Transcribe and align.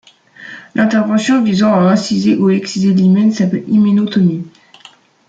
L'intervention 0.73 1.43
visant 1.43 1.73
à 1.75 1.91
inciser 1.91 2.35
ou 2.35 2.49
exciser 2.49 2.91
l'hymen 2.91 3.31
s'appelle 3.31 3.69
hyménotomie. 3.69 4.47